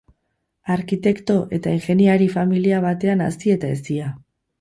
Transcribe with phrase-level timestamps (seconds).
[0.75, 4.09] Arkitekto- eta ingeniari-familia batean hazia eta hezia.